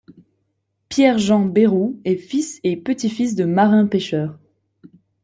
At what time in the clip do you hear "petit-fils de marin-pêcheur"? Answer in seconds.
2.75-4.39